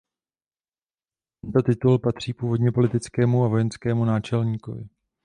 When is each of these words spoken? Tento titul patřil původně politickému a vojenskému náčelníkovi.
Tento 1.41 1.61
titul 1.61 1.99
patřil 1.99 2.33
původně 2.33 2.71
politickému 2.71 3.43
a 3.43 3.47
vojenskému 3.47 4.05
náčelníkovi. 4.05 4.89